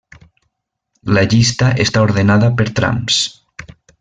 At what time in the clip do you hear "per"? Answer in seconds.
2.61-2.69